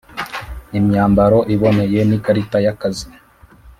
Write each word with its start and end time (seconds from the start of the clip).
imyambaro 0.79 1.39
iboneye 1.53 1.99
n’ikarita 2.09 2.57
y’akazi 2.65 3.07